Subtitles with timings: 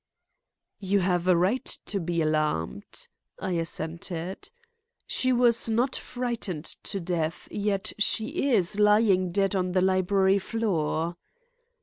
[0.79, 3.07] "You have a right to be alarmed,"
[3.39, 4.49] I assented.
[5.05, 11.17] "She was not frightened to death, yet is she lying dead on the library floor."